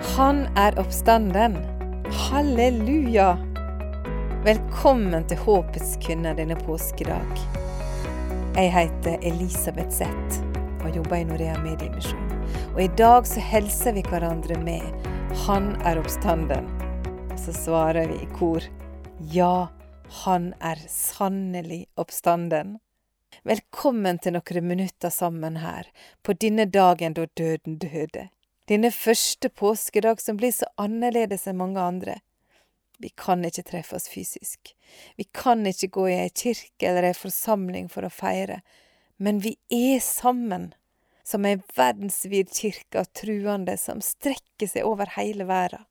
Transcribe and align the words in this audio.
Han 0.00 0.48
er 0.56 0.78
oppstanden. 0.78 1.56
Halleluja! 2.12 3.36
Velkommen 4.44 5.26
til 5.28 5.36
Håpets 5.36 5.98
kvinner 6.00 6.38
denne 6.38 6.56
påskedag. 6.56 7.42
Jeg 8.56 8.72
heter 8.72 9.20
Elisabeth 9.28 9.92
Zett 9.92 10.38
og 10.80 10.96
jobber 10.96 11.18
i 11.18 11.26
Norea 11.28 11.58
Mediemisjon. 11.60 12.32
Og 12.72 12.80
i 12.86 12.88
dag 12.96 13.28
så 13.28 13.44
hilser 13.44 13.92
vi 13.92 14.06
hverandre 14.08 14.56
med 14.64 14.88
'Han 15.44 15.76
er 15.84 16.00
oppstanden'. 16.00 16.72
Og 17.32 17.38
så 17.38 17.52
svarer 17.52 18.08
vi 18.08 18.22
i 18.22 18.32
kor 18.32 18.60
'Ja, 19.20 19.68
han 20.24 20.54
er 20.60 20.76
sannelig 20.88 21.86
oppstanden'. 21.96 22.78
Velkommen 23.44 24.18
til 24.18 24.32
noen 24.32 24.64
minutter 24.64 25.10
sammen 25.10 25.56
her, 25.56 25.86
på 26.22 26.32
denne 26.32 26.64
dagen 26.64 27.12
da 27.12 27.26
døden 27.36 27.78
døde. 27.78 28.30
Denne 28.70 28.92
første 28.94 29.48
påskedag 29.50 30.20
som 30.22 30.36
blir 30.38 30.52
så 30.54 30.68
annerledes 30.78 31.48
enn 31.50 31.58
mange 31.58 31.82
andre. 31.82 32.20
Vi 33.02 33.08
kan 33.18 33.42
ikke 33.42 33.64
treffe 33.66 33.96
oss 33.98 34.06
fysisk. 34.12 34.76
Vi 35.18 35.24
kan 35.34 35.64
ikke 35.66 35.88
gå 35.96 36.04
i 36.06 36.18
ei 36.20 36.28
kirke 36.30 36.86
eller 36.86 37.08
ei 37.08 37.16
forsamling 37.18 37.88
for 37.90 38.06
å 38.06 38.12
feire, 38.14 38.60
men 39.18 39.40
vi 39.42 39.56
er 39.74 39.98
sammen, 40.04 40.68
som 41.26 41.48
ei 41.48 41.56
verdensvid 41.74 42.52
kirke 42.54 43.02
av 43.02 43.08
truende 43.16 43.74
som 43.80 44.02
strekker 44.04 44.70
seg 44.70 44.86
over 44.86 45.16
hele 45.16 45.48
verden. 45.50 45.82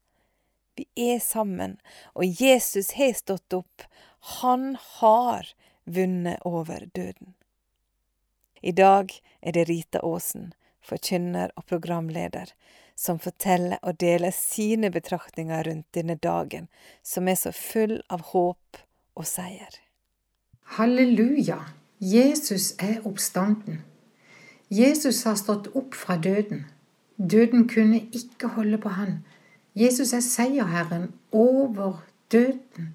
Vi 0.80 0.88
er 0.96 1.20
sammen, 1.20 1.76
og 2.16 2.40
Jesus 2.40 2.94
har 2.96 3.12
stått 3.18 3.58
opp. 3.58 3.84
Han 4.40 4.78
har 5.02 5.52
vunnet 5.84 6.40
over 6.48 6.88
døden. 6.96 7.36
I 8.62 8.72
dag 8.72 9.12
er 9.42 9.60
det 9.60 9.68
Rita 9.68 10.00
Aasen, 10.00 10.54
forkynner 10.86 11.52
og 11.56 11.66
programleder, 11.70 12.54
som 12.96 13.20
forteller 13.20 13.80
og 13.82 14.00
deler 14.02 14.34
sine 14.36 14.92
betraktninger 14.92 15.64
rundt 15.68 15.88
denne 15.96 16.16
dagen, 16.16 16.68
som 17.04 17.28
er 17.28 17.38
så 17.40 17.54
full 17.56 18.00
av 18.10 18.26
håp 18.34 18.82
og 19.16 19.28
seier. 19.28 19.80
Halleluja! 20.78 21.60
Jesus 22.00 22.74
er 22.80 23.02
oppstanden. 23.04 23.82
Jesus 24.72 25.24
har 25.28 25.36
stått 25.36 25.68
opp 25.76 25.98
fra 25.98 26.16
døden. 26.16 26.64
Døden 27.18 27.68
kunne 27.68 28.06
ikke 28.16 28.54
holde 28.56 28.78
på 28.80 28.94
han. 28.96 29.18
Jesus 29.76 30.14
er 30.14 30.24
seierherren 30.24 31.10
over 31.36 32.00
døden. 32.32 32.94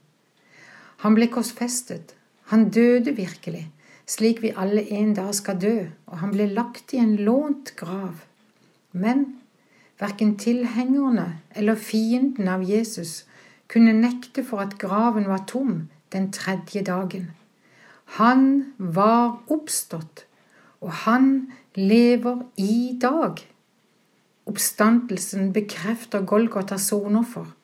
Han 1.05 1.17
ble 1.19 1.29
korsfestet. 1.29 2.15
Han 2.53 2.71
døde 2.73 3.13
virkelig 3.17 3.67
slik 4.07 4.43
vi 4.43 4.53
alle 4.57 4.85
en 4.93 5.15
dag 5.15 5.35
skal 5.35 5.61
dø, 5.61 5.77
og 6.07 6.19
han 6.21 6.35
ble 6.35 6.49
lagt 6.53 6.93
i 6.93 7.01
en 7.01 7.17
lånt 7.17 7.75
grav. 7.77 8.25
Men 8.93 9.25
verken 10.01 10.37
tilhengerne 10.39 11.41
eller 11.55 11.75
fienden 11.75 12.49
av 12.49 12.65
Jesus 12.69 13.25
kunne 13.69 13.95
nekte 13.97 14.45
for 14.45 14.63
at 14.65 14.77
graven 14.79 15.29
var 15.31 15.47
tom 15.49 15.89
den 16.13 16.31
tredje 16.33 16.85
dagen. 16.85 17.31
Han 18.21 18.75
var 18.79 19.41
oppstått, 19.51 20.27
og 20.81 20.93
han 21.09 21.51
lever 21.75 22.45
i 22.61 22.99
dag. 23.01 23.41
Oppstandelsen 24.47 25.53
bekrefter 25.53 26.23
Golgotha 26.23 26.77
soner 26.79 27.25
for. 27.25 27.55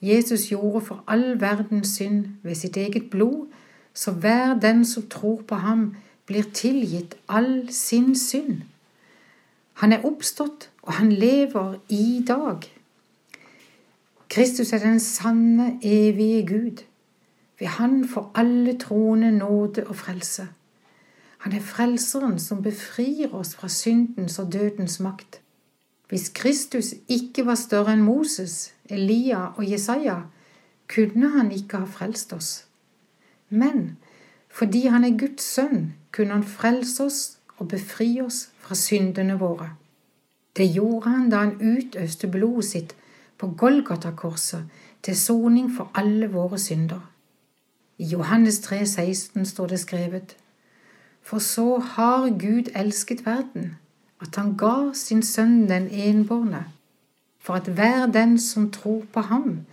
Jesus 0.00 0.50
gjorde 0.50 0.84
for 0.84 1.04
all 1.08 1.40
verdens 1.40 1.96
synd 1.96 2.26
ved 2.42 2.54
sitt 2.54 2.76
eget 2.76 3.08
blod 3.10 3.46
så 3.96 4.12
hver 4.12 4.54
den 4.60 4.84
som 4.84 5.08
tror 5.08 5.42
på 5.48 5.54
ham, 5.54 5.96
blir 6.26 6.44
tilgitt 6.54 7.16
all 7.28 7.68
sin 7.72 8.16
synd. 8.18 8.66
Han 9.80 9.92
er 9.92 10.04
oppstått, 10.04 10.70
og 10.82 10.92
han 10.92 11.12
lever 11.12 11.78
i 11.88 12.24
dag. 12.26 12.66
Kristus 14.28 14.72
er 14.72 14.78
den 14.78 15.00
sanne, 15.00 15.78
evige 15.82 16.46
Gud. 16.46 16.84
Ved 17.58 17.66
Han 17.66 18.08
får 18.08 18.30
alle 18.34 18.78
troende 18.78 19.32
nåde 19.32 19.86
og 19.86 19.96
frelse. 19.96 20.48
Han 21.38 21.52
er 21.52 21.60
frelseren 21.60 22.38
som 22.38 22.62
befrir 22.62 23.34
oss 23.34 23.54
fra 23.54 23.68
syndens 23.68 24.38
og 24.38 24.52
dødens 24.52 25.00
makt. 25.00 25.40
Hvis 26.08 26.28
Kristus 26.28 26.94
ikke 27.08 27.46
var 27.46 27.54
større 27.54 27.92
enn 27.92 28.02
Moses, 28.02 28.74
Elia 28.84 29.46
og 29.56 29.70
Jesaja, 29.70 30.20
kunne 30.94 31.30
han 31.38 31.52
ikke 31.52 31.76
ha 31.78 31.84
frelst 31.84 32.32
oss. 32.32 32.65
Men 33.48 33.96
fordi 34.48 34.86
han 34.86 35.04
er 35.04 35.18
Guds 35.18 35.42
sønn, 35.42 35.94
kunne 36.12 36.32
han 36.32 36.44
frelse 36.44 37.04
oss 37.04 37.38
og 37.58 37.68
befri 37.68 38.20
oss 38.20 38.48
fra 38.58 38.74
syndene 38.74 39.38
våre. 39.38 39.70
Det 40.56 40.72
gjorde 40.72 41.10
han 41.10 41.30
da 41.30 41.42
han 41.44 41.58
utøste 41.60 42.28
blodet 42.28 42.64
sitt 42.64 42.94
på 43.38 43.50
Golgata-korset 43.58 44.64
til 45.02 45.16
soning 45.16 45.68
for 45.76 45.90
alle 45.94 46.30
våre 46.32 46.58
synder. 46.58 47.00
I 47.98 48.04
Johannes 48.04 48.60
3, 48.60 48.86
16 48.86 49.44
står 49.46 49.66
det 49.66 49.80
skrevet, 49.80 50.36
For 51.22 51.38
så 51.38 51.78
har 51.78 52.30
Gud 52.30 52.72
elsket 52.74 53.26
verden, 53.26 53.76
at 54.20 54.36
han 54.36 54.56
ga 54.56 54.92
sin 54.94 55.22
sønn 55.22 55.68
den 55.68 55.88
enbårne, 55.90 56.64
for 57.38 57.54
at 57.54 57.68
hver 57.68 58.06
den 58.06 58.38
som 58.38 58.70
tror 58.70 59.04
på 59.12 59.20
ham, 59.20 59.66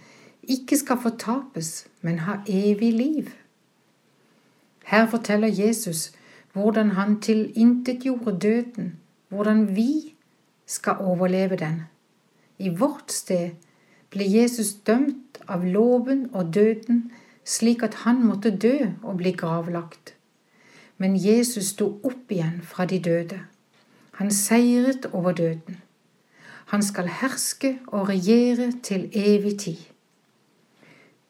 ikke 0.43 0.77
skal 0.77 0.99
fortapes, 1.01 1.87
men 2.01 2.19
ha 2.19 2.35
evig 2.47 2.93
liv. 2.93 3.29
Her 4.93 5.09
forteller 5.09 5.47
Jesus 5.47 6.11
hvordan 6.51 6.89
han 6.89 7.21
tilintetgjorde 7.21 8.39
døden, 8.39 8.99
hvordan 9.29 9.75
vi 9.75 10.15
skal 10.65 10.95
overleve 10.99 11.55
den. 11.55 11.81
I 12.59 12.69
vårt 12.69 13.11
sted 13.11 13.49
ble 14.09 14.27
Jesus 14.33 14.73
dømt 14.73 15.39
av 15.47 15.63
loven 15.65 16.27
og 16.33 16.53
døden 16.53 16.99
slik 17.45 17.81
at 17.83 17.95
han 18.03 18.21
måtte 18.21 18.51
dø 18.57 18.75
og 19.01 19.17
bli 19.17 19.31
gravlagt. 19.31 20.13
Men 20.97 21.17
Jesus 21.17 21.71
sto 21.73 21.87
opp 22.03 22.29
igjen 22.29 22.61
fra 22.61 22.85
de 22.85 22.99
døde. 22.99 23.39
Han 24.21 24.31
seiret 24.31 25.09
over 25.11 25.31
døden. 25.31 25.79
Han 26.65 26.85
skal 26.85 27.09
herske 27.09 27.79
og 27.87 28.09
regjere 28.09 28.69
til 28.83 29.09
evig 29.13 29.57
tid. 29.59 29.81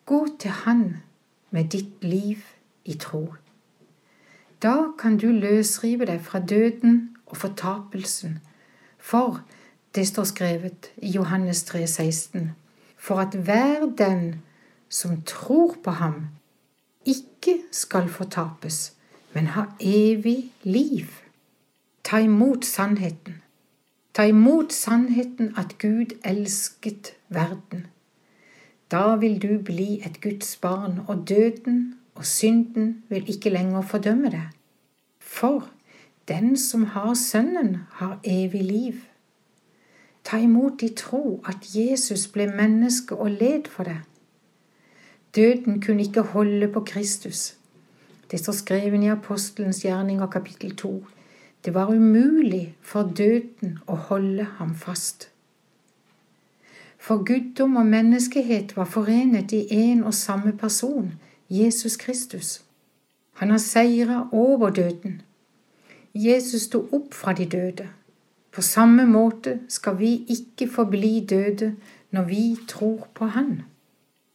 Gå 0.05 0.27
til 0.39 0.51
Han 0.51 0.97
med 1.51 1.71
ditt 1.71 2.03
liv 2.03 2.43
i 2.85 2.93
tro. 2.99 3.23
Da 4.63 4.93
kan 4.97 5.17
du 5.17 5.27
løsrive 5.27 6.05
deg 6.05 6.21
fra 6.21 6.39
døden 6.39 7.15
og 7.25 7.37
fortapelsen, 7.37 8.39
for 8.97 9.41
det 9.95 10.07
står 10.07 10.23
skrevet 10.23 10.91
i 10.97 11.09
Johannes 11.11 11.63
3, 11.63 11.87
16, 11.87 12.51
for 12.97 13.19
at 13.19 13.35
hver 13.35 13.85
den 13.97 14.41
som 14.89 15.21
tror 15.21 15.75
på 15.83 15.91
ham, 15.91 16.27
ikke 17.05 17.59
skal 17.71 18.09
fortapes, 18.09 18.93
men 19.33 19.47
ha 19.47 19.63
evig 19.79 20.51
liv. 20.63 21.07
Ta 22.03 22.17
imot 22.17 22.65
sannheten. 22.65 23.41
Ta 24.13 24.23
imot 24.23 24.73
sannheten 24.73 25.53
at 25.57 25.77
Gud 25.77 26.15
elsket 26.23 27.13
verden. 27.29 27.87
Da 28.91 29.15
vil 29.15 29.41
du 29.41 29.57
bli 29.63 29.99
et 30.05 30.21
Guds 30.21 30.55
barn, 30.55 30.99
og 31.07 31.29
døden 31.29 31.95
og 32.15 32.25
synden 32.25 33.03
vil 33.09 33.29
ikke 33.29 33.49
lenger 33.49 33.81
fordømme 33.81 34.29
det. 34.29 34.43
For 35.19 35.69
den 36.27 36.57
som 36.57 36.83
har 36.83 37.13
Sønnen, 37.13 37.77
har 37.91 38.19
evig 38.23 38.63
liv. 38.63 38.93
Ta 40.23 40.37
imot 40.37 40.81
i 40.81 40.93
tro 40.95 41.43
at 41.45 41.75
Jesus 41.75 42.27
ble 42.27 42.47
menneske 42.47 43.15
og 43.15 43.31
led 43.31 43.67
for 43.69 43.83
deg. 43.83 43.99
Døden 45.35 45.81
kunne 45.81 46.03
ikke 46.03 46.21
holde 46.21 46.67
på 46.67 46.79
Kristus. 46.79 47.55
Det 48.31 48.39
står 48.39 48.53
skrevet 48.53 49.03
i 49.03 49.07
Apostelens 49.11 49.81
gjerninger 49.81 50.27
kapittel 50.27 50.75
2. 50.75 51.05
Det 51.65 51.73
var 51.73 51.91
umulig 51.91 52.75
for 52.81 53.11
døden 53.17 53.79
å 53.87 53.95
holde 53.95 54.43
ham 54.57 54.75
fast. 54.75 55.29
For 57.03 57.23
guddom 57.25 57.75
og 57.75 57.85
menneskehet 57.85 58.77
var 58.77 58.85
forenet 58.85 59.51
i 59.51 59.65
én 59.71 60.05
og 60.05 60.13
samme 60.13 60.53
person, 60.57 61.11
Jesus 61.53 61.97
Kristus. 61.97 62.61
Han 63.33 63.49
har 63.49 63.57
seira 63.57 64.29
over 64.31 64.69
døden. 64.69 65.21
Jesus 66.15 66.61
sto 66.61 66.89
opp 66.91 67.13
fra 67.13 67.33
de 67.33 67.45
døde. 67.45 67.89
På 68.51 68.61
samme 68.61 69.05
måte 69.05 69.59
skal 69.69 69.99
vi 69.99 70.25
ikke 70.29 70.67
forbli 70.71 71.25
døde 71.29 71.75
når 72.11 72.23
vi 72.23 72.57
tror 72.67 73.07
på 73.13 73.25
Han. 73.25 73.61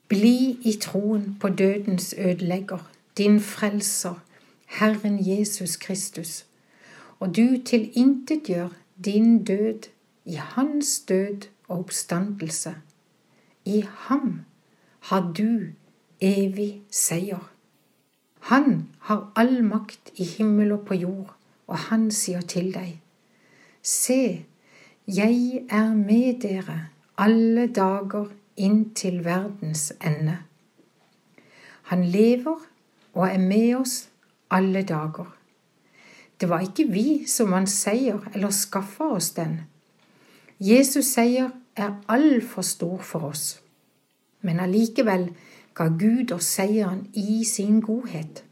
Bli 0.08 0.58
i 0.62 0.78
troen 0.80 1.36
på 1.40 1.48
dødens 1.48 2.14
ødelegger, 2.18 2.90
din 3.16 3.40
frelser, 3.40 4.22
Herren 4.66 5.18
Jesus 5.28 5.76
Kristus, 5.76 6.44
og 7.20 7.36
du 7.36 7.62
tilintetgjør 7.64 8.68
din 9.04 9.44
død 9.44 9.90
i 10.24 10.34
Hans 10.34 11.00
død 11.00 11.48
og 11.68 11.78
oppstandelse. 11.78 12.74
I 13.64 13.84
ham 14.08 14.40
har 15.00 15.32
du 15.38 15.60
evig 16.20 16.82
seier. 16.90 17.50
Han 18.50 18.88
har 19.08 19.32
all 19.36 19.62
makt 19.64 20.12
i 20.16 20.24
himmel 20.24 20.72
og 20.72 20.86
på 20.88 20.94
jord, 20.94 21.34
og 21.66 21.78
han 21.88 22.10
sier 22.10 22.40
til 22.40 22.72
deg, 22.74 22.98
Se, 23.82 24.44
jeg 25.06 25.64
er 25.70 25.94
med 25.94 26.40
dere 26.42 26.88
alle 27.18 27.66
dager 27.72 28.28
inntil 28.56 29.22
verdens 29.24 29.92
ende. 30.04 30.38
Han 31.88 32.04
lever 32.04 32.58
og 33.14 33.28
er 33.28 33.38
med 33.38 33.74
oss 33.76 34.08
alle 34.50 34.82
dager. 34.82 35.34
Det 36.40 36.48
var 36.48 36.60
ikke 36.60 36.86
vi 36.92 37.06
som 37.26 37.50
vant 37.52 37.70
seier 37.70 38.20
eller 38.34 38.54
skaffa 38.54 39.08
oss 39.16 39.30
den. 39.34 39.60
Jesus' 40.60 41.14
seier 41.14 41.50
er 41.76 41.96
altfor 42.08 42.62
stor 42.62 42.98
for 43.02 43.30
oss. 43.30 43.60
Men 44.42 44.60
allikevel 44.60 45.30
ga 45.78 45.86
Gud 45.94 46.32
oss 46.34 46.48
seieren 46.58 47.06
i 47.14 47.44
sin 47.46 47.80
godhet. 47.80 48.42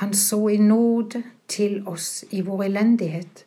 Han 0.00 0.14
så 0.14 0.48
i 0.48 0.56
nåde 0.56 1.22
til 1.48 1.86
oss 1.88 2.24
i 2.30 2.42
vår 2.44 2.66
elendighet, 2.66 3.46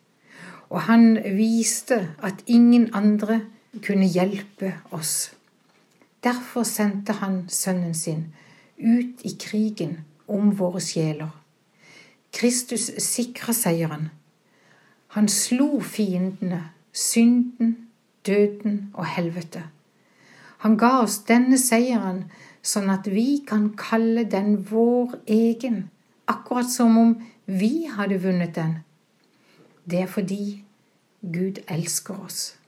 og 0.70 0.80
han 0.80 1.18
viste 1.36 2.08
at 2.22 2.42
ingen 2.46 2.88
andre 2.94 3.40
kunne 3.86 4.06
hjelpe 4.06 4.74
oss. 4.90 5.30
Derfor 6.24 6.62
sendte 6.62 7.12
han 7.22 7.44
sønnen 7.48 7.94
sin 7.94 8.26
ut 8.78 9.22
i 9.24 9.36
krigen 9.40 9.98
om 10.26 10.50
våre 10.58 10.80
sjeler. 10.80 11.30
Kristus 12.32 12.90
sikra 12.98 13.52
seieren. 13.52 14.10
Han 15.14 15.28
slo 15.28 15.80
fiendene, 15.80 16.64
synden, 16.92 17.76
døden 18.26 18.90
og 18.94 19.06
helvete. 19.06 19.62
Han 20.58 20.76
ga 20.78 20.98
oss 21.04 21.20
denne 21.28 21.58
seieren 21.58 22.24
sånn 22.62 22.90
at 22.90 23.06
vi 23.10 23.42
kan 23.46 23.70
kalle 23.78 24.24
den 24.28 24.56
vår 24.70 25.18
egen, 25.26 25.88
akkurat 26.28 26.70
som 26.70 26.98
om 26.98 27.14
vi 27.46 27.88
hadde 27.88 28.20
vunnet 28.22 28.54
den. 28.56 28.80
Det 29.88 30.02
er 30.04 30.10
fordi 30.10 30.64
Gud 31.22 31.62
elsker 31.68 32.18
oss. 32.24 32.58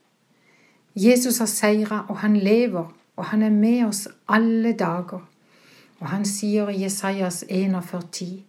Jesus 0.95 1.37
har 1.37 1.45
seira, 1.45 2.05
og 2.09 2.17
han 2.17 2.35
lever, 2.35 2.89
og 3.15 3.25
han 3.25 3.41
er 3.41 3.49
med 3.49 3.85
oss 3.85 4.07
alle 4.27 4.73
dager. 4.73 5.21
Og 5.99 6.07
han 6.09 6.25
sier 6.25 6.67
i 6.69 6.81
Jesajas 6.81 7.43
41,10.: 7.49 8.41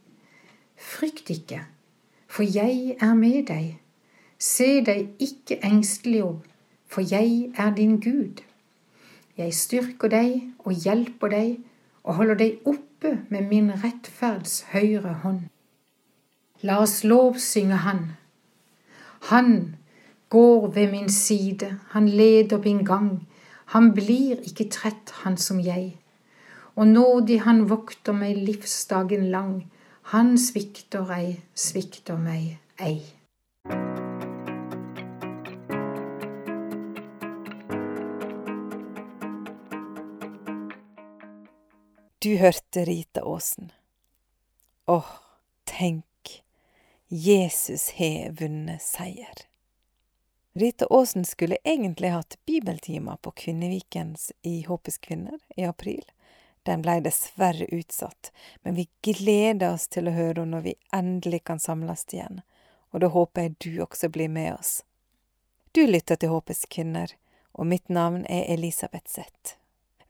Frykt 0.76 1.30
ikke, 1.30 1.60
for 2.26 2.42
jeg 2.42 2.96
er 3.00 3.14
med 3.14 3.46
deg. 3.46 3.78
Se 4.38 4.80
deg 4.84 5.12
ikke 5.20 5.60
engstelig 5.62 6.24
om, 6.24 6.40
for 6.88 7.04
jeg 7.12 7.52
er 7.56 7.74
din 7.74 8.00
Gud. 8.00 8.42
Jeg 9.36 9.54
styrker 9.56 10.12
deg 10.12 10.42
og 10.66 10.74
hjelper 10.84 11.32
deg 11.32 11.52
og 12.04 12.18
holder 12.18 12.40
deg 12.42 12.66
oppe 12.68 13.14
med 13.32 13.48
min 13.48 13.70
rettferds 13.82 14.62
høyre 14.72 15.14
hånd. 15.22 15.46
La 16.62 16.78
oss 16.82 17.00
lovsynge 17.04 17.78
Han. 17.86 18.02
Han 19.30 19.76
går 20.28 20.66
ved 20.74 20.90
min 20.90 21.08
side, 21.08 21.78
han 21.90 22.08
leder 22.08 22.58
min 22.58 22.84
gang, 22.84 23.28
han 23.66 23.94
blir 23.94 24.40
ikke 24.42 24.68
trett, 24.70 25.10
han 25.24 25.36
som 25.36 25.60
jeg. 25.60 25.96
Og 26.76 26.86
nådig 26.86 27.40
han 27.42 27.68
vokter 27.70 28.12
meg 28.16 28.36
livsdagen 28.36 29.30
lang, 29.30 29.70
han 30.14 30.38
svikter 30.38 31.10
ei, 31.14 31.40
svikter 31.54 32.18
meg 32.18 32.58
ei. 32.80 33.21
Du 42.22 42.36
hørte 42.36 42.84
Rita 42.84 43.20
Aasen. 43.20 43.72
Åh, 44.86 45.06
tenk, 45.64 46.42
Jesus 47.08 47.90
har 47.90 48.30
vunnet 48.30 48.82
seier. 48.82 49.34
Rita 50.52 50.86
Aasen 50.90 51.24
skulle 51.24 51.56
egentlig 51.64 52.08
hatt 52.08 52.38
bibeltimer 52.46 53.16
på 53.16 53.30
Kvinnevikens 53.30 54.32
i 54.42 54.62
Håpets 54.62 54.98
kvinner 54.98 55.38
i 55.56 55.64
april. 55.64 56.04
Den 56.62 56.82
blei 56.82 57.00
dessverre 57.00 57.66
utsatt, 57.74 58.30
men 58.62 58.74
vi 58.74 58.86
gleder 59.00 59.74
oss 59.74 59.88
til 59.88 60.06
å 60.06 60.14
høre 60.14 60.44
henne 60.44 60.54
når 60.54 60.62
vi 60.68 60.74
endelig 60.92 61.42
kan 61.50 61.58
samles 61.58 62.06
igjen, 62.12 62.38
og 62.94 63.02
da 63.02 63.10
håper 63.10 63.48
jeg 63.48 63.56
du 63.58 63.82
også 63.82 64.12
blir 64.14 64.30
med 64.30 64.52
oss. 64.60 64.84
Du 65.72 65.82
lytter 65.90 66.14
til 66.22 66.30
Håpets 66.36 66.68
kvinner, 66.70 67.16
og 67.50 67.66
mitt 67.66 67.90
navn 67.90 68.22
er 68.30 68.46
Elisabeth 68.54 69.10
Zeth. 69.10 69.56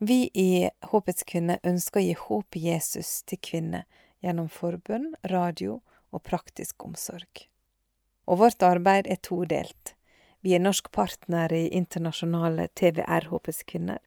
Vi 0.05 0.31
i 0.35 0.71
Håpets 0.91 1.23
kvinne 1.23 1.61
ønsker 1.63 2.01
å 2.01 2.03
gi 2.03 2.15
håp 2.19 2.57
Jesus 2.59 3.11
til 3.23 3.39
kvinner 3.39 3.85
gjennom 4.19 4.49
forbund, 4.51 5.13
radio 5.31 5.77
og 6.11 6.25
praktisk 6.27 6.83
omsorg. 6.83 7.45
Og 8.27 8.41
vårt 8.41 8.65
arbeid 8.67 9.07
er 9.07 9.21
todelt. 9.23 9.93
Vi 10.43 10.57
er 10.57 10.65
norsk 10.65 10.91
partner 10.91 11.55
i 11.55 11.69
internasjonale 11.79 12.67
TVR 12.75 13.29
Håpets 13.31 13.63
kvinner, 13.63 14.01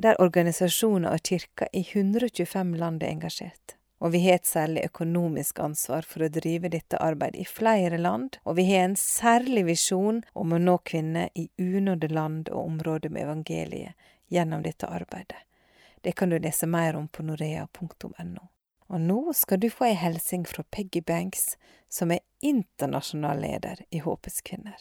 der 0.00 0.16
organisasjoner 0.24 1.12
og 1.12 1.28
kirker 1.28 1.68
i 1.76 1.84
125 1.84 2.72
land 2.80 3.04
er 3.04 3.12
engasjert. 3.12 3.76
Og 4.00 4.14
vi 4.16 4.22
har 4.24 4.40
et 4.40 4.48
særlig 4.48 4.86
økonomisk 4.88 5.60
ansvar 5.60 6.08
for 6.08 6.24
å 6.24 6.30
drive 6.32 6.72
dette 6.72 6.96
arbeidet 6.96 7.44
i 7.44 7.50
flere 7.58 8.00
land, 8.00 8.40
og 8.48 8.56
vi 8.56 8.70
har 8.72 8.86
en 8.86 8.96
særlig 8.96 9.66
visjon 9.68 10.24
om 10.32 10.56
å 10.56 10.64
nå 10.64 10.78
kvinner 10.88 11.28
i 11.36 11.50
unådde 11.60 12.08
land 12.08 12.48
og 12.48 12.72
områder 12.72 13.12
med 13.12 13.26
evangeliet 13.28 14.08
gjennom 14.32 14.62
dette 14.64 14.88
arbeidet. 14.88 15.44
Det 16.02 16.12
kan 16.12 16.30
du 16.30 16.38
lese 16.38 16.66
mer 16.66 16.96
om 16.96 17.08
på 17.08 17.22
norea.no. 17.22 18.48
Og 18.92 19.00
nå 19.00 19.32
skal 19.32 19.60
du 19.60 19.68
få 19.70 19.86
ei 19.88 19.96
hilsen 19.96 20.46
fra 20.48 20.64
Peggy 20.70 21.00
Banks, 21.06 21.56
som 21.88 22.10
er 22.10 22.24
internasjonal 22.40 23.38
leder 23.40 23.84
i 23.90 24.02
Håpets 24.02 24.42
kvinner. 24.42 24.80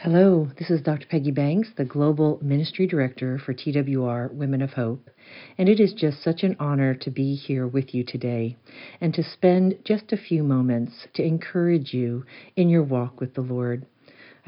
Hello, 0.00 0.50
this 0.58 0.68
is 0.68 0.82
Dr. 0.82 1.06
Peggy 1.08 1.30
Banks, 1.30 1.70
the 1.76 1.84
Global 1.84 2.38
Ministry 2.42 2.86
Director 2.86 3.38
for 3.38 3.54
TWR 3.54 4.30
Women 4.30 4.60
of 4.60 4.74
Hope, 4.74 5.08
and 5.56 5.70
it 5.70 5.80
is 5.80 5.94
just 5.94 6.22
such 6.22 6.42
an 6.42 6.56
honor 6.60 6.94
to 6.94 7.10
be 7.10 7.34
here 7.34 7.66
with 7.66 7.94
you 7.94 8.04
today 8.04 8.58
and 9.00 9.14
to 9.14 9.22
spend 9.22 9.78
just 9.84 10.12
a 10.12 10.18
few 10.18 10.42
moments 10.42 11.06
to 11.14 11.22
encourage 11.22 11.94
you 11.94 12.26
in 12.56 12.68
your 12.68 12.82
walk 12.82 13.20
with 13.20 13.34
the 13.34 13.40
Lord. 13.40 13.86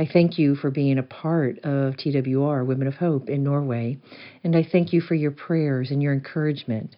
I 0.01 0.07
thank 0.07 0.39
you 0.39 0.55
for 0.55 0.71
being 0.71 0.97
a 0.97 1.03
part 1.03 1.59
of 1.65 1.95
TWR 1.97 2.65
Women 2.65 2.87
of 2.87 2.95
Hope 2.95 3.29
in 3.29 3.43
Norway, 3.43 3.99
and 4.45 4.55
I 4.55 4.63
thank 4.63 4.93
you 4.93 5.01
for 5.01 5.17
your 5.17 5.33
prayers 5.33 5.91
and 5.91 6.01
your 6.01 6.13
encouragement. 6.13 6.95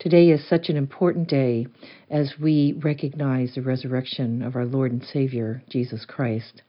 Today 0.00 0.30
is 0.30 0.48
such 0.48 0.68
an 0.68 0.76
important 0.76 1.28
day 1.28 1.68
as 2.10 2.34
we 2.40 2.74
recognize 2.82 3.54
the 3.54 3.62
resurrection 3.62 4.42
of 4.42 4.56
our 4.56 4.64
Lord 4.64 4.90
and 4.90 5.04
Savior, 5.04 5.62
Jesus 5.68 6.04
Christ. 6.04 6.62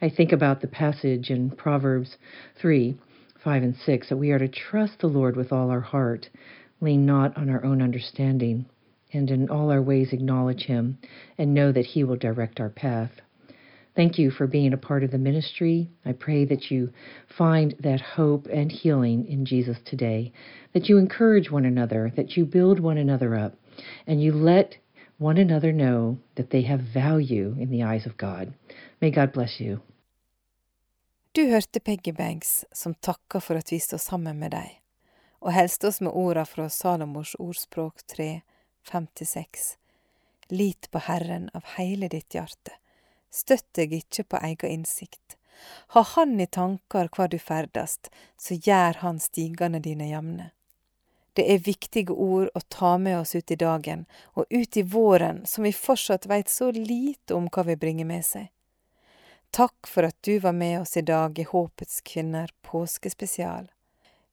I 0.00 0.08
think 0.08 0.32
about 0.32 0.62
the 0.62 0.68
passage 0.68 1.28
in 1.28 1.50
Proverbs 1.50 2.16
3 2.62 2.96
5 3.44 3.62
and 3.62 3.76
6 3.76 4.08
that 4.08 4.16
we 4.16 4.30
are 4.30 4.38
to 4.38 4.48
trust 4.48 5.00
the 5.00 5.06
Lord 5.06 5.36
with 5.36 5.52
all 5.52 5.68
our 5.68 5.82
heart, 5.82 6.30
lean 6.80 7.04
not 7.04 7.36
on 7.36 7.50
our 7.50 7.62
own 7.62 7.82
understanding, 7.82 8.64
and 9.12 9.30
in 9.30 9.50
all 9.50 9.70
our 9.70 9.82
ways 9.82 10.14
acknowledge 10.14 10.62
Him, 10.62 10.96
and 11.36 11.52
know 11.52 11.72
that 11.72 11.84
He 11.84 12.04
will 12.04 12.16
direct 12.16 12.58
our 12.58 12.70
path. 12.70 13.10
Thank 13.96 14.18
you 14.18 14.30
for 14.30 14.46
being 14.46 14.72
a 14.72 14.76
part 14.76 15.02
of 15.02 15.10
the 15.10 15.18
ministry. 15.18 15.90
I 16.04 16.12
pray 16.12 16.44
that 16.44 16.70
you 16.70 16.92
find 17.26 17.74
that 17.80 18.00
hope 18.00 18.46
and 18.46 18.70
healing 18.70 19.26
in 19.26 19.44
Jesus 19.44 19.78
today, 19.84 20.32
that 20.72 20.88
you 20.88 20.96
encourage 20.98 21.50
one 21.50 21.64
another, 21.64 22.12
that 22.16 22.36
you 22.36 22.44
build 22.44 22.78
one 22.80 22.98
another 22.98 23.34
up, 23.34 23.54
and 24.06 24.22
you 24.22 24.32
let 24.32 24.76
one 25.18 25.36
another 25.36 25.72
know 25.72 26.18
that 26.36 26.50
they 26.50 26.62
have 26.62 26.80
value 26.80 27.56
in 27.58 27.70
the 27.70 27.82
eyes 27.82 28.06
of 28.06 28.16
God. 28.16 28.54
May 29.00 29.10
God 29.10 29.32
bless 29.32 29.60
you. 29.60 29.80
Du 31.32 31.44
hørte 31.46 31.80
Peggy 31.80 32.12
Banks 32.12 32.64
som 32.72 32.94
takka 32.94 33.40
for 33.40 33.54
at 33.54 33.72
vi 33.72 33.78
står 33.78 33.98
sammen 33.98 34.38
med 34.38 34.50
deg, 34.50 34.80
og 35.38 35.52
helste 35.54 35.86
oss 35.86 36.00
med 36.00 36.10
orda 36.10 36.42
fra 36.44 36.68
Salomors 36.68 37.36
ordspråk 37.38 38.02
3, 38.06 38.40
56. 38.90 39.76
Lit 40.50 40.88
på 40.90 40.98
Herren 40.98 41.50
av 41.54 41.76
heile 41.76 42.08
ditt 42.10 42.34
hjerte, 42.34 42.79
støtt 43.30 43.68
deg 43.78 43.92
ikkje 43.94 44.24
på 44.24 44.40
egen 44.42 44.70
innsikt. 44.70 45.36
Ha 45.94 46.02
Han 46.14 46.40
i 46.40 46.46
tankar 46.46 47.10
hvor 47.16 47.28
du 47.28 47.38
ferdast, 47.38 48.10
så 48.36 48.54
gjør 48.54 49.02
Han 49.04 49.20
stigane 49.20 49.80
dine 49.80 50.08
jamne. 50.08 50.50
Det 51.32 51.46
er 51.52 51.62
viktige 51.62 52.12
ord 52.12 52.48
å 52.54 52.60
ta 52.68 52.96
med 52.98 53.20
oss 53.20 53.34
ut 53.34 53.50
i 53.50 53.56
dagen, 53.56 54.06
og 54.34 54.50
ut 54.50 54.76
i 54.76 54.82
våren, 54.82 55.44
som 55.46 55.64
vi 55.64 55.72
fortsatt 55.72 56.26
veit 56.26 56.48
så 56.50 56.70
lite 56.74 57.34
om 57.34 57.46
hva 57.48 57.64
vi 57.68 57.76
bringer 57.76 58.08
med 58.08 58.26
seg. 58.26 58.48
Takk 59.50 59.86
for 59.86 60.06
at 60.06 60.16
du 60.26 60.38
var 60.38 60.52
med 60.52 60.80
oss 60.80 60.96
i 60.96 61.02
dag 61.02 61.38
i 61.38 61.46
Håpets 61.46 62.00
kvinner 62.06 62.50
påskespesial. 62.62 63.70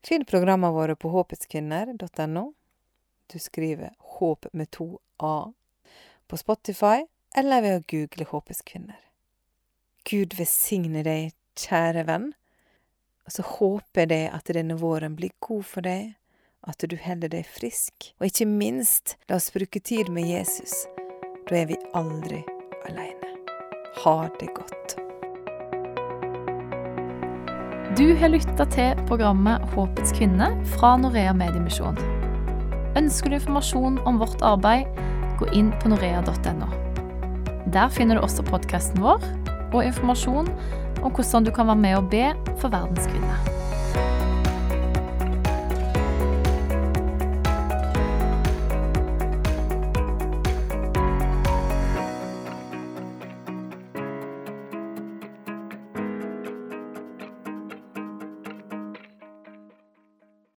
Finn 0.05 0.25
programmene 0.25 0.73
våre 0.73 0.95
på 0.95 1.09
håpetskvinner.no. 1.09 2.43
Du 3.27 3.39
skriver 3.39 3.95
Håp 3.97 4.45
med 4.53 4.71
to 4.71 4.99
A. 5.17 5.51
På 6.27 6.37
Spotify 6.37 7.05
eller 7.37 7.61
ved 7.61 7.77
å 7.77 7.85
google 7.91 8.25
Håpets 8.31 8.63
kvinner. 8.65 8.99
Gud 10.07 10.33
velsigne 10.39 11.03
deg, 11.05 11.35
kjære 11.59 12.07
venn. 12.07 12.31
Og 13.27 13.35
så 13.35 13.43
håper 13.43 14.07
jeg 14.13 14.31
at 14.31 14.49
denne 14.55 14.77
våren 14.79 15.17
blir 15.17 15.33
god 15.43 15.65
for 15.67 15.85
deg, 15.85 16.15
at 16.67 16.83
du 16.83 16.95
holder 16.99 17.31
deg 17.31 17.47
frisk, 17.47 18.11
og 18.19 18.29
ikke 18.29 18.47
minst, 18.49 19.15
la 19.29 19.37
oss 19.37 19.51
bruke 19.53 19.79
tid 19.83 20.09
med 20.11 20.27
Jesus. 20.27 20.85
Da 21.47 21.59
er 21.61 21.67
vi 21.69 21.77
aldri 21.95 22.41
aleine. 22.87 23.33
Ha 24.03 24.15
det 24.39 24.49
godt. 24.55 24.97
Du 27.97 28.11
har 28.19 28.29
lytta 28.29 28.67
til 28.71 29.05
programmet 29.09 29.63
Håpets 29.73 30.13
kvinne 30.15 30.51
fra 30.75 30.95
Norea 31.01 31.35
Mediemisjon. 31.35 31.97
Ønsker 32.97 33.31
du 33.31 33.39
informasjon 33.39 34.01
om 34.09 34.19
vårt 34.21 34.43
arbeid, 34.45 34.89
gå 35.39 35.49
inn 35.53 35.73
på 35.81 35.93
norea.no. 35.93 36.86
Der 37.73 37.89
finner 37.91 38.15
du 38.15 38.23
også 38.23 38.45
podkasten 38.47 39.01
vår 39.03 39.23
og 39.73 39.81
informasjon 39.83 40.47
om 41.03 41.11
hvordan 41.11 41.43
du 41.43 41.51
kan 41.51 41.67
være 41.67 41.83
med 41.83 41.97
og 41.99 42.09
be 42.09 42.31
for 42.61 42.71
verdens 42.71 43.09
kvinner. 43.11 43.66